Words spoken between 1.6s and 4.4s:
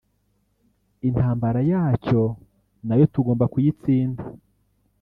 yacyo nayo tugomba kuyitsinda“